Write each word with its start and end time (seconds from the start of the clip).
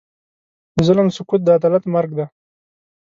د 0.75 0.77
ظلم 0.87 1.07
سکوت، 1.17 1.41
د 1.43 1.49
عدالت 1.57 1.83
مرګ 1.93 2.11
دی. 2.17 2.25